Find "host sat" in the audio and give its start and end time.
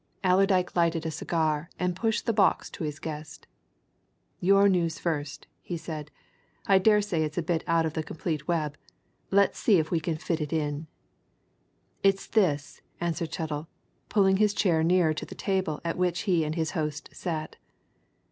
16.71-17.57